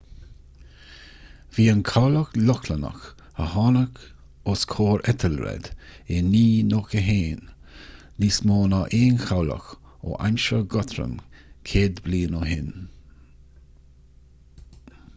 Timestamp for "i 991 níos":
6.15-8.41